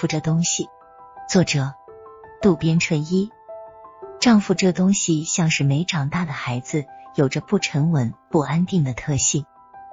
[0.00, 0.70] 夫这东西，
[1.28, 1.74] 作者
[2.40, 3.28] 渡边淳一。
[4.18, 6.86] 丈夫这东西像是没长大的孩子，
[7.16, 9.44] 有着不沉稳、不安定的特性。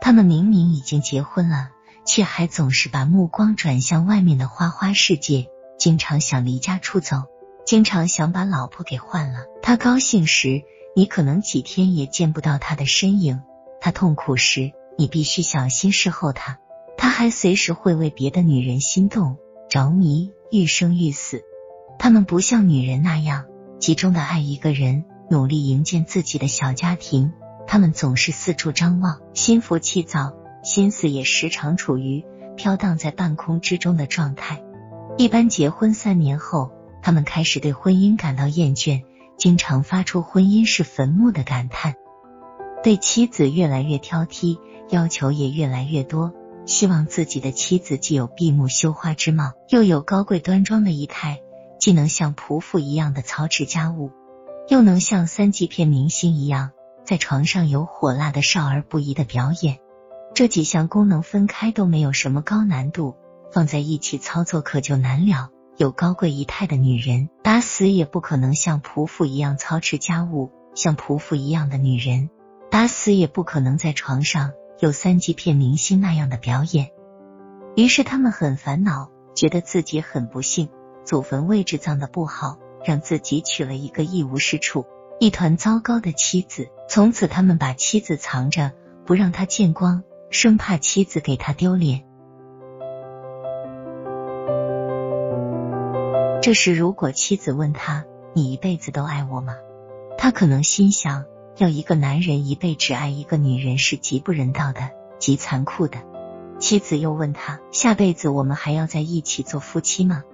[0.00, 1.68] 他们明明已经结婚了，
[2.06, 7.24] 却还总是把目光转向外面的花花世界，经常想离家出走，
[7.66, 9.40] 经常想把老婆给换了。
[9.60, 10.62] 他高兴时，
[10.96, 13.42] 你可能几天也见不到他的身影；
[13.82, 16.58] 他痛苦时，你必须小心侍候他。
[16.96, 19.36] 他还随时会为别的女人心动、
[19.70, 21.44] 着迷、欲生欲死。
[21.98, 23.46] 他们不像女人那样
[23.78, 27.32] 集中的爱一个人，努力营建自己的小家庭。
[27.68, 32.24] 他们总是四处张望，心浮气躁，心思也时常处于
[32.56, 34.60] 飘荡在半空之中的状态。
[35.16, 39.04] 一般结婚三年后，他们开始对婚姻感到厌倦，
[39.36, 41.94] 经常发出“婚姻是坟墓”的感叹，
[42.82, 44.58] 对妻子越来越挑剔，
[44.88, 46.32] 要求也越来越多。
[46.66, 51.40] 希望自己的妻子既有闭目羞花之貌，又有高贵端庄的仪态，
[51.78, 54.10] 既能像仆妇一样的操持家务，
[54.68, 56.70] 又能像三级片明星一样
[57.04, 59.78] 在床上有火辣的少儿不宜的表演。
[60.32, 63.16] 这几项功能分开都没有什么高难度，
[63.52, 65.50] 放在一起操作可就难了。
[65.76, 72.30] 有高贵仪态的女人，打死也不可能像仆妇一样操持家务；像仆妇一样的女人，
[72.70, 74.52] 打死也不可能在床上。
[74.80, 76.90] 有三级片明星那样的表演，
[77.76, 80.70] 于是他们很烦恼，觉得自己很不幸，
[81.04, 84.86] 祖坟位置葬的不好，让自己娶了一个一无是处、
[85.18, 86.68] 一团糟糕的妻子。
[86.88, 88.72] 从此，他们把妻子藏着，
[89.04, 92.06] 不让他见光，生怕妻子给他丢脸。
[96.40, 99.56] 这时，如果妻子问他：“你一辈子都爱我吗？”
[100.16, 101.26] 他可能心想。
[101.60, 105.98] 要一个男人一辈只爱一个女人是极不人道的，极残酷的。
[106.58, 110.24] 妻子又问他：下辈子我们还要在一起做夫妻吗？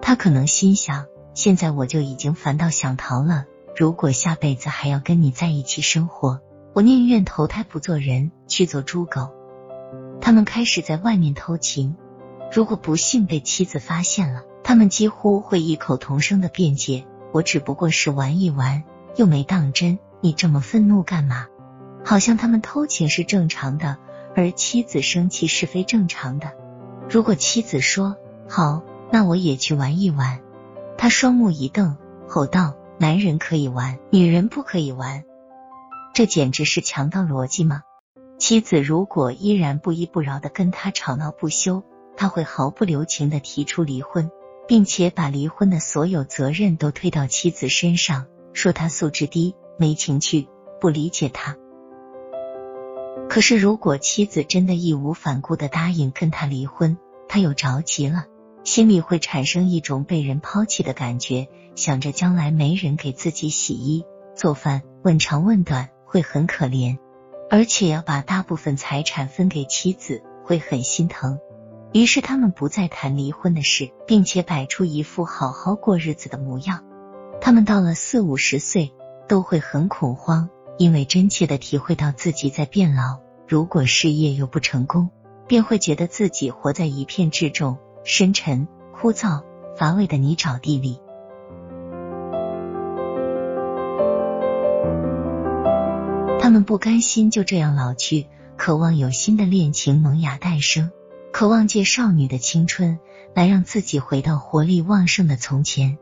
[0.00, 6.38] 他可能心想：现在我就已经烦到想逃了，如果下辈子还要跟你在一起生活，
[6.74, 9.30] 我宁愿投胎不做人，去做猪狗。
[10.20, 11.96] 他们开始在外面偷情，
[12.52, 18.84] 如果不幸被妻子发现了，他们几乎会异口同声的辩解：我只不过是玩一玩，
[19.16, 19.98] 又没当真。
[20.20, 21.46] 你这么愤怒干嘛？
[22.04, 23.98] 好像他们偷情是正常的，
[24.34, 26.52] 而妻子生气是非正常的。
[27.10, 28.16] 如果妻子说
[28.48, 30.40] 好，那我也去玩一玩，
[30.96, 31.96] 他双目一瞪，
[32.26, 35.24] 吼道：“男人可以玩，女人不可以玩，
[36.14, 37.82] 这简直是强盗逻辑吗？”
[38.38, 41.82] 妻子如果依然不依不饶的跟他吵闹不休，
[42.16, 44.30] 他会毫不留情的提出离婚，
[44.66, 49.54] 并且把离婚的所有责任都推到妻子身上，说他素质低。
[49.78, 50.48] 没情趣，
[50.80, 51.56] 不理解他。
[53.28, 58.24] 可是，如果妻子真的义无反顾的答应跟他离婚，他又着急了，
[58.64, 61.46] 心里会产生一种被人抛弃的感觉，
[61.76, 66.98] 想着将来没人给自己洗衣做饭，问长问短，会很可怜，
[67.48, 71.38] 而且要把大部分财产分给妻子，会很心疼。
[71.92, 76.84] 于是，他们不再谈离婚的事，并且摆出一副好好过日子的模样。
[77.40, 78.92] 他们到了四五十岁。
[79.28, 83.20] 都会很恐慌，因为真切的体会到自己在变老。
[83.46, 85.10] 如果事业又不成功，
[85.46, 89.42] 便会觉得自己活在一片至重、深沉、枯燥、
[89.76, 91.00] 乏味的泥沼地里。
[96.40, 100.90] 他们不甘心就这样老去，渴望有新的恋情萌芽诞生，
[101.32, 102.98] 渴望借少女的青春
[103.34, 105.98] 来让自己回到活力旺盛的从前。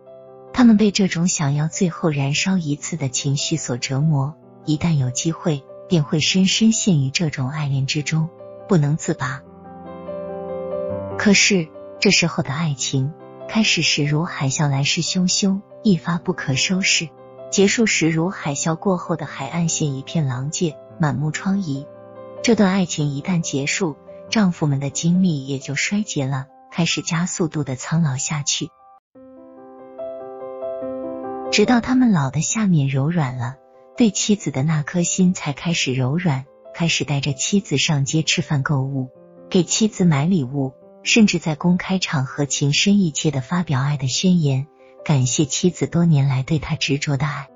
[0.57, 4.35] 他们被这种想要最后燃烧一次的情绪所折磨，
[4.65, 8.31] 一旦有机会，便会深深陷于这种爱恋之中，
[8.67, 9.43] 不能自拔。
[11.19, 11.69] 可是
[12.01, 13.13] 这时候的爱情，
[13.51, 17.11] 开始时如海啸来势汹汹，一发不可收拾；
[17.51, 21.87] 结束时如海啸过后的海岸线，一片狼藉，满目疮痍。
[22.43, 23.95] 这段爱情一旦结束，
[24.31, 28.71] 丈夫们的精力也就衰竭了，开始加速度的苍老下去。
[31.57, 33.57] 直到他们老的下面柔软了，
[33.97, 36.45] 对妻子的那颗心才开始柔软，
[36.75, 39.09] 开始带着妻子上街吃饭、购物，
[39.49, 44.67] 给妻子买礼物，甚至在公开场合情深意切的发表爱的宣言，
[45.03, 47.49] 感谢妻子多年来对他执着的爱。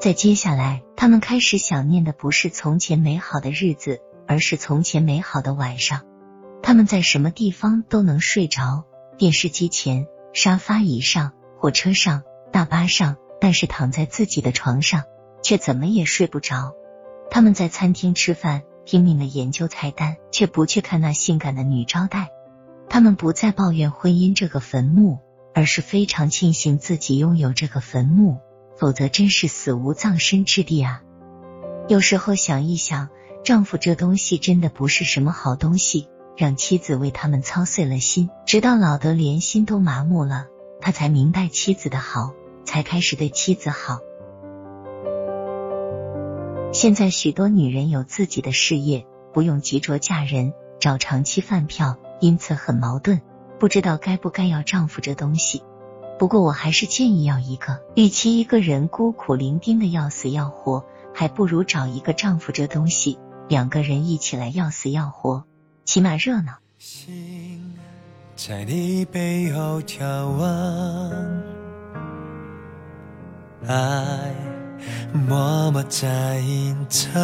[0.00, 6.06] 在接下来，他们开始想念的不是从前美好的日子，而是从前美好的晚上。
[6.62, 8.86] 他们在什么地方都能睡着，
[9.18, 12.22] 电视机前、沙发椅上、火车上。
[12.52, 15.04] 大巴上，但是躺在自己的床上，
[15.42, 16.74] 却怎么也睡不着。
[17.30, 22.28] 他们在餐厅吃饭，拼命的研究菜单，却不去看那性感的女招待。
[22.88, 25.18] 他们不再抱怨婚姻这个坟墓，
[25.54, 28.38] 而是非常庆幸自己拥有这个坟墓，
[28.76, 31.02] 否则真是死无葬身之地啊！
[31.88, 33.08] 有时候想一想，
[33.44, 40.46] 丈夫这东西真的不是什么好东西，让妻子为他们操碎了心，直到老得连心都麻木了，
[40.80, 42.32] 他才明白妻子的好，
[42.70, 43.98] 才开始对妻子好。
[46.72, 53.22] 现在许多女人有自己的事业，不用急着嫁人，找长期饭票，因此很矛盾，
[53.58, 55.64] 不知道该不该要丈夫这东西。
[56.16, 63.18] 不过我还是建议要一个，与其一个人孤苦伶仃的要死要活，还不如找一个丈夫这东西，
[63.48, 65.42] 两个人一起来要死要活，
[65.84, 66.58] 起码热闹。
[66.78, 67.74] 心
[68.36, 69.98] 在你背后眺
[70.38, 71.49] 望，
[73.70, 74.34] 爱。
[75.12, 77.20] 默默在隐藏，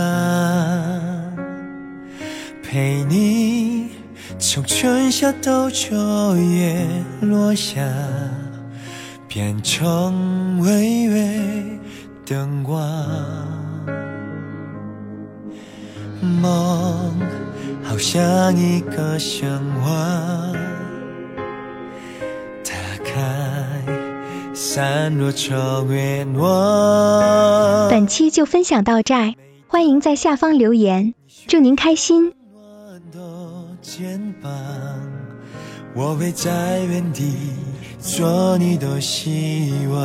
[2.62, 3.90] 陪你
[4.38, 5.94] 从春夏到秋
[6.36, 6.86] 叶
[7.20, 7.80] 落下，
[9.28, 11.80] 变成微微
[12.24, 12.80] 灯光。
[16.20, 17.20] 梦
[17.84, 20.52] 好像一个神话。
[27.90, 29.14] 本期就分享到这，
[29.66, 31.12] 欢迎在下方留言，
[31.46, 32.32] 祝您开心。
[35.94, 37.34] 我会在原地
[38.00, 40.00] 做你的希望，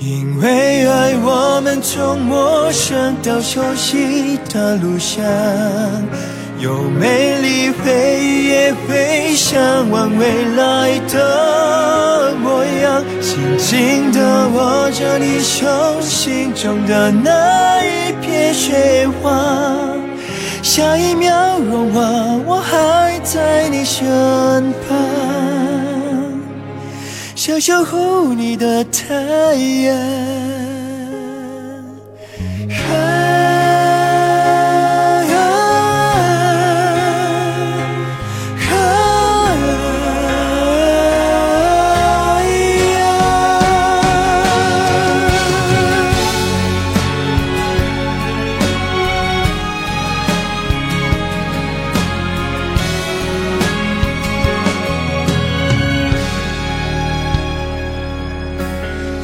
[0.00, 5.22] 因为爱我们从陌生到熟悉的路上，
[6.60, 11.73] 有美丽回忆，也会向往未来的。
[13.64, 19.42] 紧紧地握着你手心中的那一片雪花，
[20.62, 22.00] 下一秒融化，
[22.44, 24.04] 我还在你身
[24.86, 24.98] 旁，
[27.34, 30.73] 想守护你的太阳。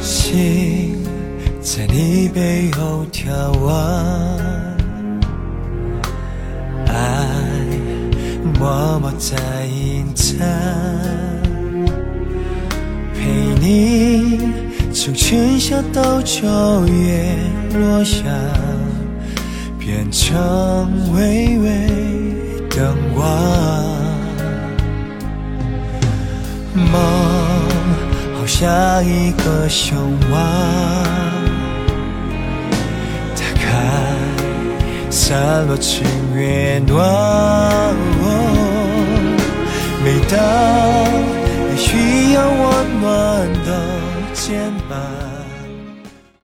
[0.01, 0.97] 心
[1.61, 3.75] 在你背后眺望，
[6.87, 7.27] 爱
[8.59, 9.37] 默默在
[9.67, 10.39] 隐藏，
[13.13, 13.19] 陪
[13.59, 14.39] 你
[14.91, 16.47] 从春夏到秋
[16.87, 17.37] 叶
[17.77, 18.23] 落下，
[19.77, 21.87] 变成微微
[22.69, 23.23] 灯光。
[26.91, 27.30] 梦。
[28.61, 29.97] 下一个向
[30.29, 30.39] 往，
[33.35, 33.65] 打开，
[35.09, 36.05] 散落情
[36.35, 37.95] 月暖。
[40.03, 40.37] 每当
[41.71, 43.69] 你需要温暖的
[44.33, 45.20] 肩膀。